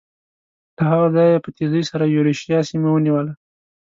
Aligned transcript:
له 0.75 0.83
هغه 0.91 1.07
ځایه 1.15 1.31
یې 1.35 1.43
په 1.45 1.49
تېزۍ 1.57 1.83
سره 1.91 2.13
یورشیا 2.15 2.59
سیمه 2.69 2.89
ونیوله. 2.91 3.33